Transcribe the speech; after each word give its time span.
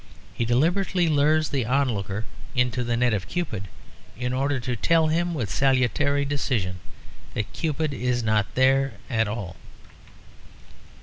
He 0.33 0.45
deliberately 0.45 1.07
lures 1.09 1.49
the 1.49 1.63
onlooker 1.67 2.25
into 2.55 2.83
the 2.83 2.97
net 2.97 3.13
of 3.13 3.27
Cupid 3.27 3.67
in 4.17 4.33
order 4.33 4.59
to 4.59 4.75
tell 4.75 5.09
him 5.09 5.35
with 5.35 5.51
salutary 5.51 6.25
decision 6.25 6.79
that 7.35 7.53
Cupid 7.53 7.93
is 7.93 8.23
not 8.23 8.47
there 8.55 8.93
at 9.11 9.27
all. 9.27 9.57